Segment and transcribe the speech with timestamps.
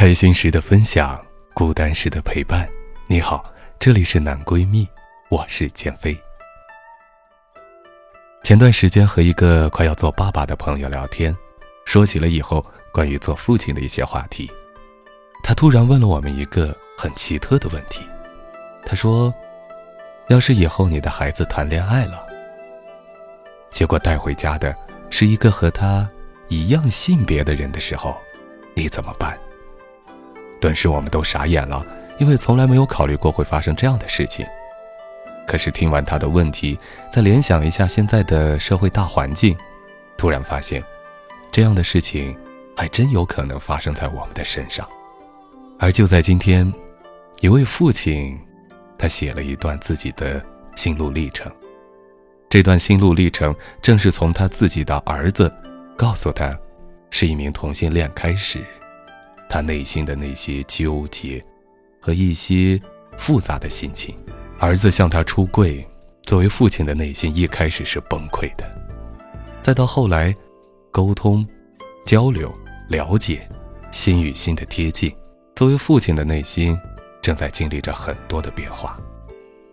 [0.00, 2.66] 开心时的分享，孤单时的陪伴。
[3.06, 3.44] 你好，
[3.78, 4.88] 这里是男闺蜜，
[5.28, 6.18] 我是建飞。
[8.42, 11.36] 前段时间和一个快要做爸爸的朋友聊天，
[11.84, 14.50] 说起了以后关于做父亲的一些话题。
[15.42, 18.00] 他突然问了我们一个很奇特的问题。
[18.86, 19.30] 他说
[20.28, 22.24] ：“要是以后你的孩子谈恋爱了，
[23.68, 24.74] 结果带回家的
[25.10, 26.08] 是一个和他
[26.48, 28.16] 一样性别的人的时候，
[28.74, 29.38] 你怎么办？”
[30.60, 31.84] 顿时我们都傻眼了，
[32.18, 34.46] 因为从来没有考虑过会发生这样的事情。
[35.46, 36.78] 可是听完他的问题，
[37.10, 39.56] 再联想一下现在的社会大环境，
[40.16, 40.84] 突然发现，
[41.50, 42.36] 这样的事情
[42.76, 44.88] 还真有可能发生在我们的身上。
[45.78, 46.72] 而就在今天，
[47.40, 48.38] 一位父亲，
[48.98, 50.40] 他写了一段自己的
[50.76, 51.50] 心路历程。
[52.48, 55.52] 这段心路历程正是从他自己的儿子
[55.96, 56.56] 告诉他
[57.10, 58.64] 是一名同性恋开始。
[59.50, 61.44] 他内心的那些纠结，
[62.00, 62.80] 和一些
[63.18, 64.16] 复杂的心情。
[64.60, 65.84] 儿子向他出柜，
[66.22, 68.64] 作为父亲的内心一开始是崩溃的，
[69.60, 70.32] 再到后来，
[70.92, 71.46] 沟通、
[72.06, 72.54] 交流、
[72.88, 73.44] 了解，
[73.90, 75.12] 心与心的贴近，
[75.56, 76.78] 作为父亲的内心
[77.20, 79.00] 正在经历着很多的变化。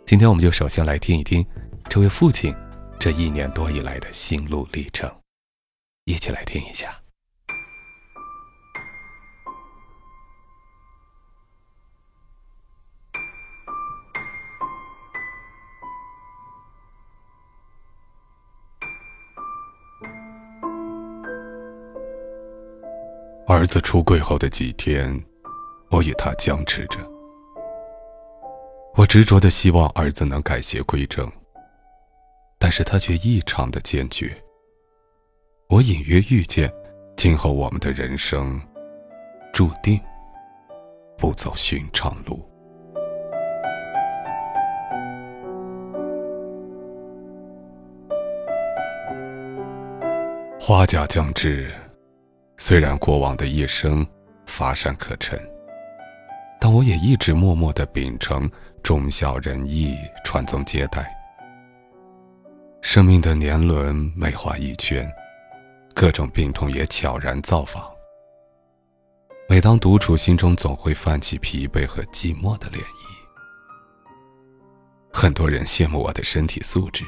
[0.05, 1.45] 今天我们就首先来听一听
[1.89, 2.55] 这位父亲
[2.97, 5.11] 这一年多以来的心路历程，
[6.05, 6.97] 一起来听一下。
[23.49, 25.09] 儿子出柜后的几天，
[25.89, 26.99] 我与他僵持着。
[28.93, 31.25] 我执着的希望儿子能改邪归正，
[32.59, 34.35] 但是他却异常的坚决。
[35.69, 36.69] 我隐约预见，
[37.15, 38.59] 今后我们的人生，
[39.53, 39.97] 注定
[41.17, 42.45] 不走寻常路。
[50.59, 51.73] 花甲将至。
[52.59, 54.05] 虽然过往的一生
[54.47, 55.39] 乏善可陈，
[56.59, 58.49] 但我也一直默默的秉承
[58.81, 61.07] 忠孝仁义、传宗接代。
[62.81, 65.07] 生命的年轮每画一圈，
[65.93, 67.83] 各种病痛也悄然造访。
[69.47, 72.81] 每当独处，心中总会泛起疲惫和寂寞的涟漪。
[75.13, 77.03] 很多人羡慕我的身体素质，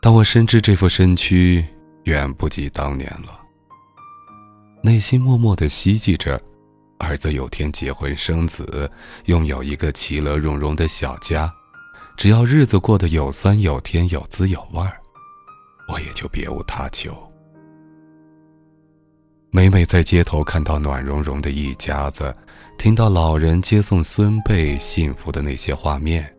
[0.00, 1.64] 但我深知这副身躯
[2.04, 3.40] 远不及当年了。
[4.80, 6.40] 内心默默的希冀着，
[6.98, 8.90] 儿子有天结婚生子，
[9.24, 11.52] 拥有一个其乐融融的小家。
[12.16, 14.96] 只要日子过得有酸有甜有滋有味儿，
[15.92, 17.12] 我也就别无他求。
[19.50, 22.34] 每每在街头看到暖融融的一家子，
[22.76, 26.32] 听到老人接送孙辈幸福的那些画面，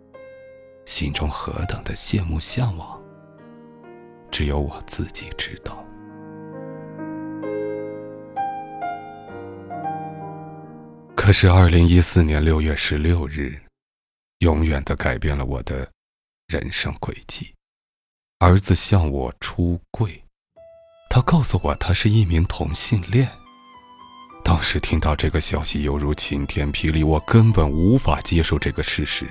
[0.85, 3.01] 心中何等的羡慕向往，
[4.31, 5.83] 只有我自己知道。
[11.29, 13.61] 可是，二零一四年六月十六日，
[14.39, 15.87] 永远的改变了我的
[16.47, 17.53] 人生轨迹。
[18.39, 20.23] 儿子向我出柜，
[21.07, 23.29] 他告诉我他是一名同性恋。
[24.43, 29.29] 当时听到这个消息，犹如晴天霹雳，我根本无法接受这个事实。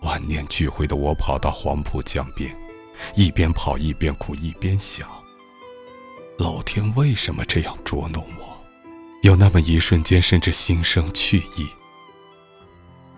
[0.00, 2.56] 万念俱灰的我跑到黄浦江边，
[3.14, 5.06] 一边跑一边哭，一边想：
[6.38, 8.51] 老天为什么这样捉弄我？
[9.22, 11.68] 有那么一瞬间，甚至心生去意。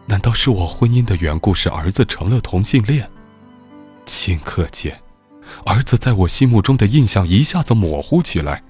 [0.06, 3.11] 难道是我婚姻的缘故，使儿子成了同性恋？
[4.05, 5.01] 顷刻间，
[5.65, 8.62] 儿子在我心目中的印象一下子模糊起来。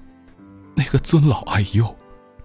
[0.75, 1.93] 那个尊老爱幼、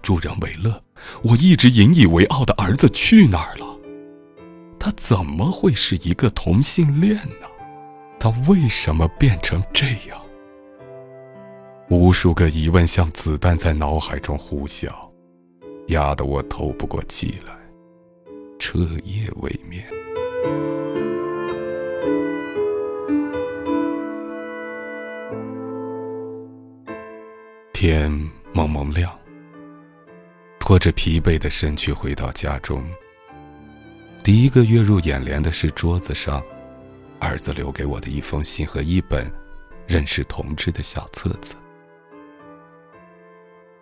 [0.01, 0.83] 助人为乐、
[1.21, 3.65] 我一直引以为傲的儿子去哪儿了？
[4.77, 7.47] 他怎么会是一个同性恋呢？
[8.19, 10.21] 他为什么变成这样？
[11.91, 14.87] 无数个疑问像子弹在脑海中呼啸，
[15.87, 17.53] 压得我透不过气来，
[18.57, 19.83] 彻夜未眠。
[27.73, 28.09] 天
[28.53, 29.13] 蒙蒙亮，
[30.61, 32.81] 拖着疲惫的身躯回到家中。
[34.23, 36.41] 第一个跃入眼帘的是桌子上，
[37.19, 39.29] 儿子留给我的一封信和一本
[39.85, 41.53] 认识同志的小册子。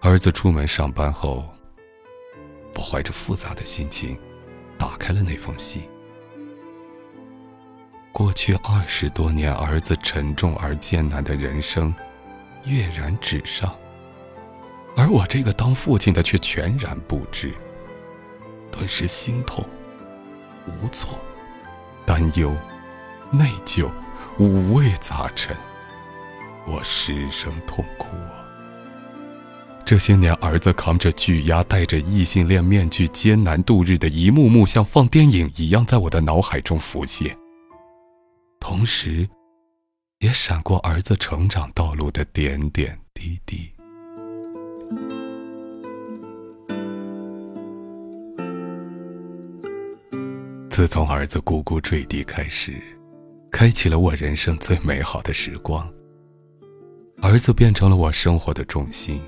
[0.01, 1.45] 儿子出门上班后，
[2.73, 4.17] 我怀着复杂的心情，
[4.77, 5.83] 打开了那封信。
[8.13, 11.93] 过去二十多年，儿子沉重而艰难的人生，
[12.63, 13.75] 跃然纸上。
[14.95, 17.53] 而我这个当父亲的却全然不知，
[18.71, 19.67] 顿时心痛、
[20.65, 21.19] 无措、
[22.05, 22.55] 担忧、
[23.31, 23.91] 内疚，
[24.37, 25.55] 五味杂陈，
[26.65, 28.07] 我失声痛哭！
[29.89, 37.35] 这些年，儿子扛着巨压，戴着异性恋面具，艰难度日的一幕幕，像放电影一样，在我的脑海中浮现，
[38.59, 39.27] 同时，
[40.19, 43.71] 也闪过儿子成长道路的点点滴滴。
[50.69, 52.79] 自从儿子咕咕坠地开始，
[53.51, 55.91] 开启了我人生最美好的时光。
[57.23, 59.19] 儿子变成了我生活的重心，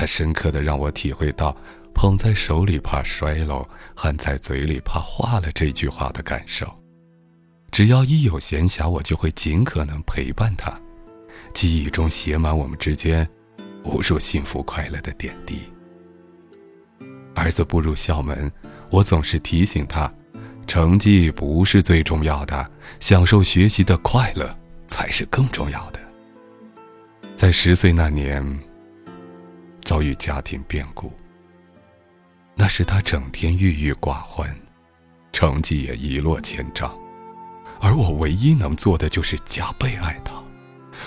[0.00, 1.54] 他深刻的让我体会到
[1.92, 6.66] “捧在手里怕摔喽，含在嘴里怕化了”这句话的感受。
[7.70, 10.72] 只要一有闲暇，我就会尽可能陪伴他，
[11.52, 13.28] 记忆中写满我们之间
[13.84, 15.64] 无数幸福快乐的点滴。
[17.34, 18.50] 儿子步入校门，
[18.88, 20.10] 我总是提醒他。
[20.66, 22.70] 成绩不是最重要的，
[23.00, 24.58] 享受学习的快乐
[24.88, 26.00] 才是更重要的。
[27.36, 28.42] 在十岁那年，
[29.90, 31.12] 遭遇家庭变故，
[32.54, 34.48] 那时他整天郁郁寡欢，
[35.32, 36.96] 成绩也一落千丈，
[37.80, 40.32] 而我唯一能做的就是加倍爱他。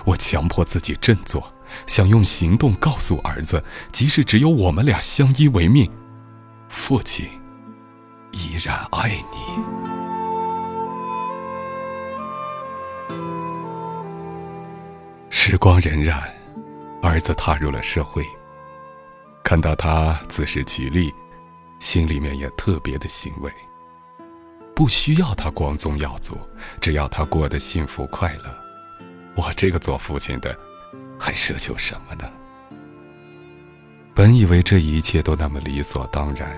[0.04, 1.50] 我强迫自己振作，
[1.88, 3.64] 想用行动告诉儿子，
[3.94, 5.90] 即使只有我们俩相依为命，
[6.68, 7.26] 父亲。
[8.34, 9.38] 依然爱你。
[15.30, 16.22] 时光荏苒，
[17.02, 18.28] 儿子踏入了社会。
[19.44, 21.14] 看到他自食其力，
[21.80, 23.52] 心里面也特别的欣慰。
[24.74, 26.38] 不需要他光宗耀祖，
[26.82, 28.58] 只要他过得幸福快乐，
[29.36, 30.58] 我这个做父亲的，
[31.20, 32.32] 还奢求什么呢？
[34.16, 36.58] 本以为这一切都那么理所当然。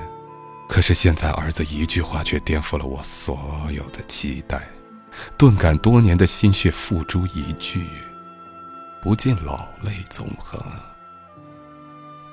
[0.67, 4.61] 可是现在，儿子一句话却颠覆了我所有的期待，
[5.37, 7.81] 顿感多年的心血付诸一炬，
[9.01, 10.59] 不禁老泪纵横。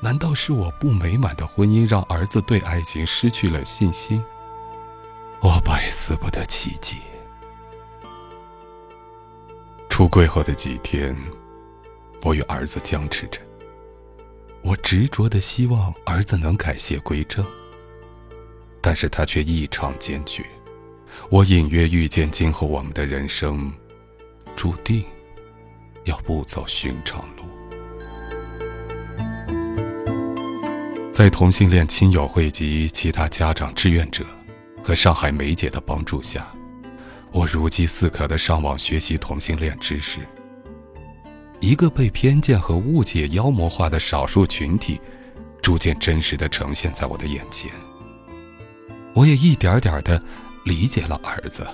[0.02, 4.20] 难道是我不美满的婚姻让儿子对爱情失去了信心？
[5.40, 6.96] 我百思不得其解。
[9.88, 11.16] 出柜后的几天，
[12.24, 13.40] 我与儿子僵持着，
[14.62, 17.46] 我执着的希望儿子能改邪归正。
[18.80, 20.44] 但是他却异常坚决，
[21.30, 23.72] 我隐约预见今后我们的人生，
[24.56, 25.04] 注定
[26.02, 27.44] 要不走寻常路。
[31.12, 34.24] 在同性恋亲友会及其他家长志愿者
[34.82, 36.46] 和上海梅姐的帮助下，
[37.30, 40.20] 我如饥似渴的上网学习同性恋知识。
[41.60, 44.98] 一个被偏见和误解妖魔化的少数群体，
[45.60, 47.70] 逐渐真实的呈现在我的眼前。
[49.12, 50.20] 我也一点点的
[50.64, 51.66] 理解了儿子。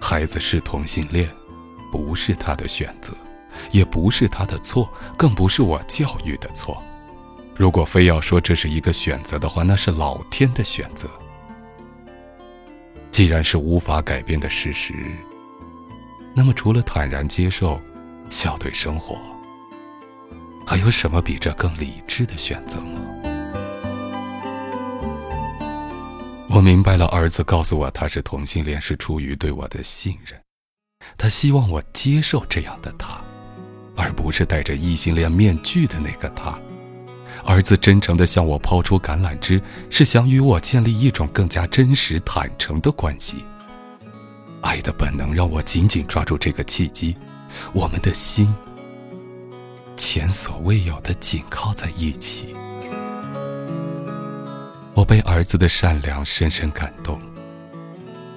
[0.00, 1.28] 孩子是同性恋，
[1.92, 3.12] 不是他的选择，
[3.70, 6.82] 也不是他的错，更不是我教育的错。
[7.56, 11.08] 如果非要说这是一个选择的话，那是老天的选择。
[13.10, 14.92] 既然是无法改变的事实，
[16.34, 17.80] 那么除了坦然接受、
[18.28, 19.16] 笑对生活，
[20.66, 23.00] 还有什么比这更理智的选择吗？
[26.50, 30.40] 我明白了，儿子告诉我他是同性恋是出于对我的信任，
[31.16, 33.20] 他希望我接受这样的他，
[33.94, 36.58] 而不是戴着异性恋面具的那个他。
[37.44, 43.44] 儿子真诚地向我抛出橄榄枝，是想与我建立一种更加真实、坦诚的关系。
[44.62, 47.14] 爱的本能让我紧紧抓住这个契机，
[47.72, 48.52] 我们的心
[49.96, 52.54] 前所未有的紧靠在一起。
[54.94, 57.20] 我被儿子的善良深深感动。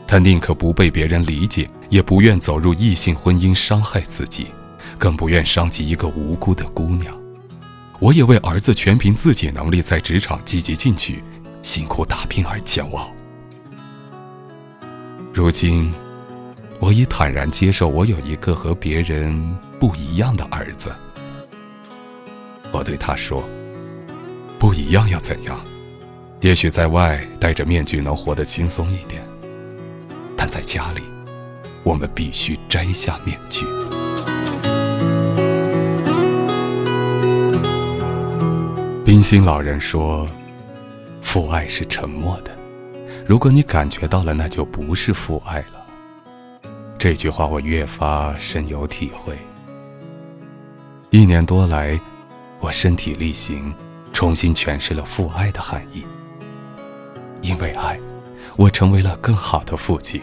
[0.05, 4.47] 他宁可不被别人理解，也不愿走入异性婚姻伤害自己，
[4.97, 7.13] 更不愿伤及一个无辜的姑娘。
[7.99, 11.23] 我也为儿子全凭自己能力在职场积极进取、
[11.63, 13.11] 辛苦打拼而骄傲。
[15.33, 15.91] 如今，
[16.79, 20.93] 我已坦然接受我有一个和别人不一样的儿子。
[22.71, 23.43] 我对他说
[24.59, 25.59] ：“不一样又怎样？
[26.41, 29.27] 也许在外戴着面具能活得轻松一点。”
[30.37, 31.01] 但在家里，
[31.81, 33.65] 我们必须摘下面具。
[39.07, 40.27] 冰心老人说
[41.23, 42.51] ：“父爱是沉默的，
[43.25, 45.87] 如果你感觉到了，那就不是父爱了。”
[46.99, 49.37] 这句话我越发深有体会。
[51.09, 51.97] 一年多来，
[52.59, 53.73] 我身体力行，
[54.11, 56.05] 重新诠释了父爱的含义。
[57.41, 57.97] 因为爱。
[58.57, 60.21] 我成为了更好的父亲，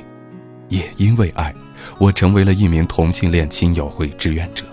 [0.69, 1.55] 也因为爱，
[1.97, 4.67] 我成为了一名同性恋亲友会志愿者，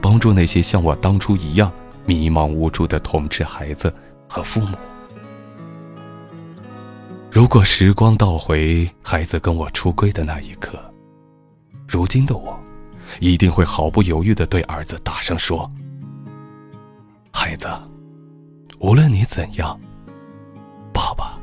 [0.00, 1.70] 帮助那些像我当初一样
[2.06, 3.92] 迷茫无助的同志孩子
[4.28, 4.76] 和父母。
[7.30, 10.78] 如果时光倒回，孩子跟我出柜的那一刻，
[11.88, 12.58] 如今的我，
[13.18, 15.70] 一定会毫不犹豫地对儿子大声说
[17.32, 17.68] ：“孩子，
[18.78, 19.78] 无论你怎样。”
[20.94, 21.36] 爸爸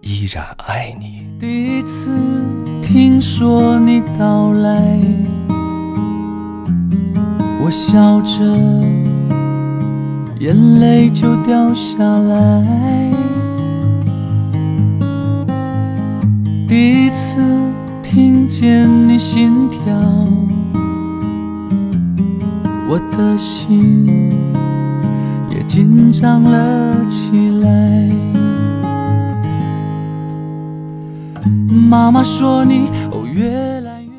[0.00, 1.24] 依然爱你。
[1.38, 2.10] 第一次
[2.82, 4.98] 听说你到来，
[7.62, 9.13] 我笑着，
[10.44, 13.10] 眼泪就掉下来。
[16.68, 17.40] 第一次
[18.02, 19.80] 听见你心跳，
[22.90, 24.30] 我的心
[25.48, 28.10] 也紧张了起来。
[31.88, 34.10] 妈妈说你哦越来越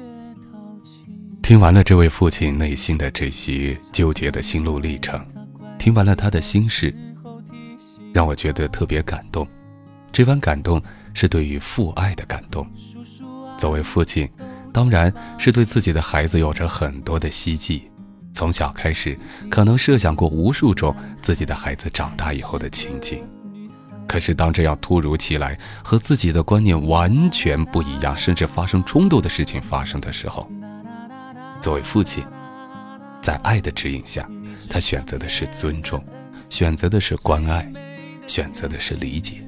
[0.52, 1.02] 淘气。
[1.44, 5.20] 听完了这位父亲内心的这些纠结的心路历程，
[5.86, 6.92] 听完了他的心事，
[8.12, 9.48] 让我觉得特别感动。
[10.12, 10.82] 这番感动
[11.14, 12.68] 是对于父爱的感动。
[13.56, 14.28] 作为父亲，
[14.74, 17.88] 当然是对自己的孩子有着很多的希冀。
[18.34, 19.16] 从小开始，
[19.48, 23.24] 可能设想过无数种自己的孩子长大以后的情景。
[24.08, 30.50] 可是，当这样突如其来、和自己的观念完全不一样，甚至发生冲突的事情发生的时候，
[31.62, 32.26] 作为父亲，
[33.22, 34.28] 在爱的指引下，
[34.70, 36.04] 他选择的是尊重，
[36.50, 37.72] 选择的是关爱，
[38.28, 39.42] 选择的是理解。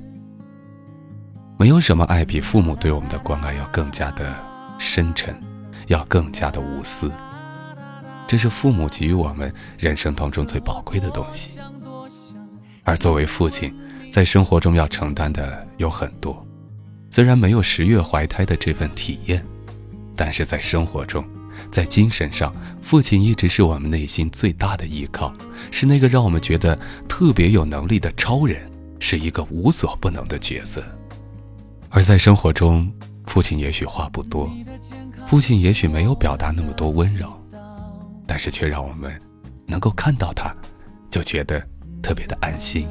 [1.57, 4.35] 没有什么爱比父母对我们的关爱要更加的
[4.77, 5.35] 深沉，
[5.87, 7.11] 要更加的无私。
[8.27, 11.59] 这是父母给予我们人生当中最宝贵的东西。
[12.83, 13.73] 而作为父亲，
[14.11, 16.45] 在生活中要承担的有很多，
[17.09, 19.43] 虽然没有十月怀胎的这份体验，
[20.15, 21.25] 但是在生活中，
[21.71, 25.33] 在精神上，父亲一直是我们内心最大的依靠，
[25.71, 30.83] 是那个让我们觉得特别有能力的超人，是一个无所不能的角色。
[31.89, 32.91] 而在生活中，
[33.25, 34.51] 父亲也许话不多，
[35.25, 37.31] 父亲也许没有表达那么多温柔，
[38.25, 39.11] 但是却让我们
[39.65, 40.53] 能够看到他，
[41.09, 41.65] 就觉得
[42.01, 42.87] 特别的安心。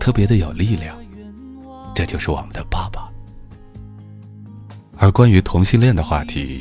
[0.00, 0.96] 特别的有力量，
[1.94, 3.08] 这就是我们的爸爸。
[4.96, 6.60] 而关于同性恋的话题，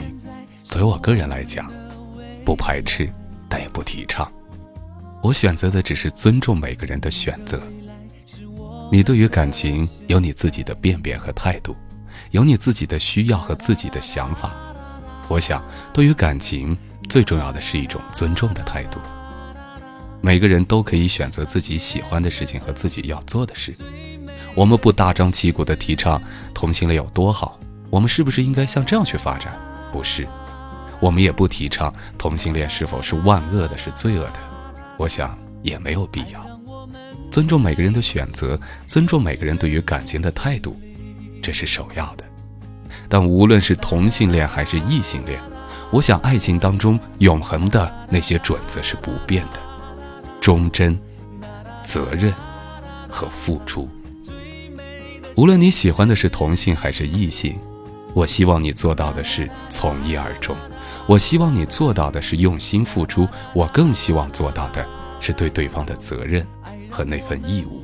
[0.71, 1.69] 作为我个人来讲，
[2.45, 3.11] 不排斥，
[3.49, 4.31] 但也不提倡。
[5.21, 7.61] 我选择的只是尊重每个人的选择。
[8.89, 11.75] 你对于感情有你自己的辨别和态度，
[12.29, 14.49] 有你自己的需要和自己的想法。
[15.27, 15.61] 我想，
[15.91, 16.77] 对于感情，
[17.09, 18.97] 最重要的是一种尊重的态度。
[20.21, 23.75] 每个人都可以选择自己喜欢的事情和自己要做的事。
[24.55, 26.21] 我们不大张旗鼓地提倡
[26.53, 27.59] 同性恋有多好，
[27.89, 29.53] 我们是不是应该像这样去发展？
[29.91, 30.25] 不是。
[31.01, 34.39] 我们也不提倡同性恋是否是万恶的、是罪恶的。
[34.97, 36.45] 我想也没有必要。
[37.29, 40.79] 尊重每个人的选择，尊重每个人对于感情的态度，
[41.41, 42.23] 这是首要的。
[43.09, 45.39] 但无论是同性恋还是异性恋，
[45.91, 49.59] 我想爱情当中永恒的那些准则是不变的。
[50.39, 50.99] 忠贞、
[51.83, 52.33] 责任
[53.09, 53.89] 和付出。
[55.35, 57.57] 无论你喜欢的是同性还是异性，
[58.13, 60.55] 我希望你做到的是从一而终。
[61.11, 63.27] 我希望你做到的是用心付出。
[63.53, 64.87] 我更希望做到的
[65.19, 66.47] 是对对方的责任
[66.89, 67.83] 和那份义务。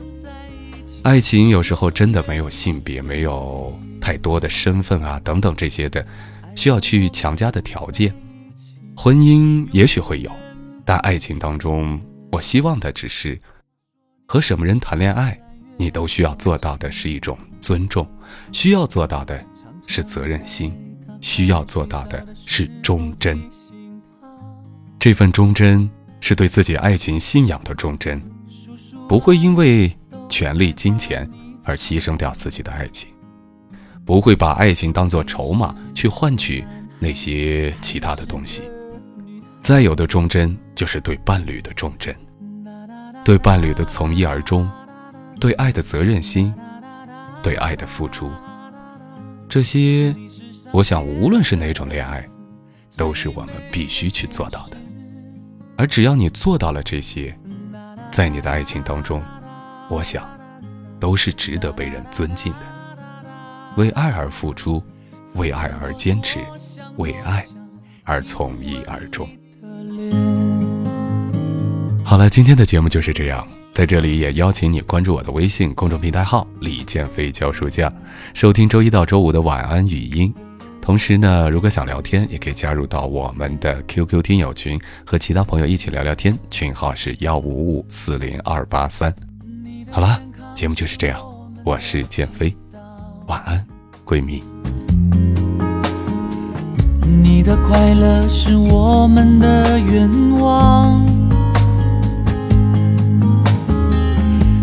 [1.03, 6.07] 爱情有时候真的没有性别，没有太多的身份啊等等这些的
[6.55, 8.15] 需要去强加的条件。
[8.95, 10.31] 婚姻也许会有，
[10.85, 11.99] 但爱情当中，
[12.31, 13.37] 我希望的只是，
[14.25, 15.37] 和什么人谈恋爱，
[15.75, 18.09] 你都需要做到的是一种尊重，
[18.53, 19.43] 需要做到的
[19.85, 20.73] 是责任心，
[21.21, 23.39] 需要做到的是忠贞。
[24.99, 28.21] 这份忠贞是对自己爱情信仰的忠贞，
[29.07, 29.95] 不会因为
[30.27, 31.29] 权力、金钱
[31.63, 33.09] 而牺牲掉自己的爱情，
[34.05, 36.65] 不会把爱情当作筹码去换取
[36.99, 38.63] 那些其他的东西。
[39.61, 42.15] 再有的忠贞，就是对伴侣的忠贞，
[43.23, 44.69] 对伴侣的从一而终，
[45.39, 46.53] 对爱的责任心，
[47.43, 48.31] 对爱的付出。
[49.49, 50.15] 这些，
[50.73, 52.23] 我想，无论是哪种恋爱，
[52.95, 54.77] 都是我们必须去做到的。
[55.77, 57.35] 而只要你做到了这些，
[58.11, 59.23] 在你的爱情当中，
[59.89, 60.27] 我想，
[60.99, 62.59] 都是值得被人尊敬的。
[63.77, 64.83] 为爱而付出，
[65.35, 66.39] 为爱而坚持，
[66.97, 67.45] 为爱
[68.03, 69.27] 而从一而终。
[72.03, 73.47] 好了，今天的节目就是这样。
[73.73, 77.93] 在这里也邀请你关注我的微信公众平台号“李建飞教书匠”，
[78.33, 80.33] 收听周一到周五的晚安语音。
[80.87, 86.39] 同时呢，如果想聊天，也可以加入到我们的 QQ 听友群，和其他朋友一起聊聊天。
[86.49, 89.13] 群号是幺五五四零二八三。
[89.91, 90.17] 好了，
[90.55, 91.19] 节目就是这样。
[91.65, 92.55] 我是建飞，
[93.25, 93.65] 晚安，
[94.05, 94.41] 闺蜜。
[97.03, 101.05] 你的快乐是我们的愿望。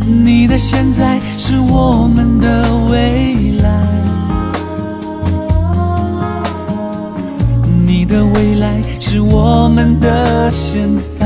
[0.07, 3.94] 你的现在是我们的未来，
[8.15, 11.19] 的未来是我们的现在。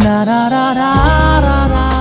[0.00, 1.97] 哒哒哒哒哒。